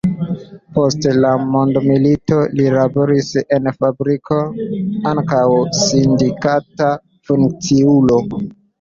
Post 0.77 1.03
la 1.25 1.33
mondomilito 1.55 2.39
li 2.61 2.65
laboris 2.77 3.31
en 3.59 3.71
fabriko, 3.77 4.41
ankaŭ 5.15 5.45
sindikata 5.85 6.93
funkciulo. 7.33 8.23